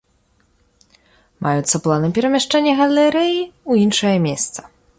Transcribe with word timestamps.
Маюцца 1.47 1.75
планы 1.87 2.09
перамяшчэння 2.19 2.73
галерэі 2.81 3.39
ў 3.69 3.73
іншае 3.87 4.15
месца. 4.27 4.59